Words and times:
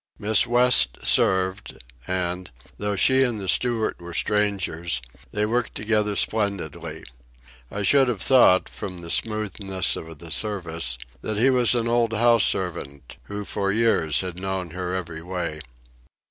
Miss 0.17 0.47
West 0.47 0.97
served, 1.03 1.77
and, 2.07 2.49
though 2.79 2.95
she 2.95 3.21
and 3.21 3.39
the 3.39 3.47
steward 3.47 3.97
were 3.99 4.15
strangers, 4.15 4.99
they 5.31 5.45
worked 5.45 5.75
together 5.75 6.15
splendidly. 6.15 7.03
I 7.69 7.83
should 7.83 8.07
have 8.07 8.19
thought, 8.23 8.67
from 8.67 9.01
the 9.01 9.11
smoothness 9.11 9.95
of 9.95 10.17
the 10.17 10.31
service, 10.31 10.97
that 11.21 11.37
he 11.37 11.51
was 11.51 11.75
an 11.75 11.87
old 11.87 12.13
house 12.13 12.45
servant 12.47 13.17
who 13.25 13.45
for 13.45 13.71
years 13.71 14.21
had 14.21 14.39
known 14.41 14.71
her 14.71 14.95
every 14.95 15.21
way. 15.21 15.61